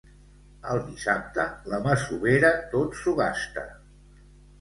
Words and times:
El 0.75 0.79
dissabte 0.85 1.45
la 1.73 1.79
masovera 1.87 2.49
tot 2.73 2.97
s'ho 3.03 3.13
gasta. 3.21 3.67